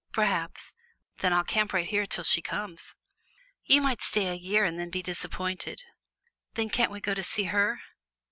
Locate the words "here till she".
1.85-2.41